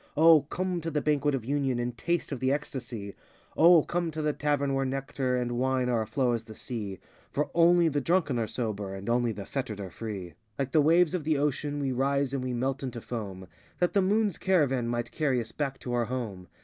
O, 0.17 0.41
come 0.41 0.81
to 0.81 0.89
the 0.89 0.99
Banquet 0.99 1.35
of 1.35 1.45
Union 1.45 1.77
And 1.77 1.95
taste 1.95 2.31
of 2.31 2.39
the 2.39 2.51
ecstasy. 2.51 3.13
O, 3.55 3.83
come 3.83 4.09
to 4.09 4.23
the 4.23 4.33
Tavern 4.33 4.73
where 4.73 4.83
nectar 4.83 5.37
82 5.37 5.41
And 5.43 5.59
wine 5.59 5.89
are 5.89 6.01
a 6.01 6.07
flow 6.07 6.31
as 6.31 6.41
the 6.45 6.55
sea. 6.55 6.99
For 7.29 7.51
only 7.53 7.87
the 7.87 8.01
drunken 8.01 8.39
are 8.39 8.47
sober, 8.47 8.95
And 8.95 9.07
only 9.07 9.31
the 9.31 9.45
fettered 9.45 9.79
are 9.79 9.91
free. 9.91 10.33
Like 10.57 10.71
the 10.71 10.81
waves 10.81 11.13
of 11.13 11.23
the 11.23 11.37
ocean 11.37 11.79
we 11.79 11.91
rise 11.91 12.33
and 12.33 12.43
we 12.43 12.51
melt 12.51 12.81
into 12.81 12.99
foam 12.99 13.47
That 13.77 13.93
the 13.93 14.01
Moon's 14.01 14.39
caravan 14.39 14.87
might 14.87 15.11
carry 15.11 15.39
us 15.39 15.51
back 15.51 15.77
to 15.81 15.93
our 15.93 16.05
home. 16.05 16.47